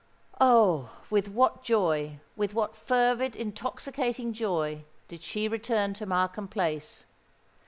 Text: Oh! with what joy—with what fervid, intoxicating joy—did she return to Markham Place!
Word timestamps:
Oh! 0.39 0.89
with 1.11 1.27
what 1.27 1.61
joy—with 1.63 2.55
what 2.55 2.75
fervid, 2.75 3.35
intoxicating 3.35 4.33
joy—did 4.33 5.21
she 5.21 5.47
return 5.47 5.93
to 5.93 6.07
Markham 6.07 6.47
Place! 6.47 7.05